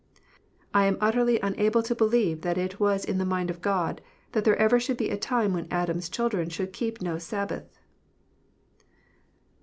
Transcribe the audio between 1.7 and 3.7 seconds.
to believe that it was in the mind of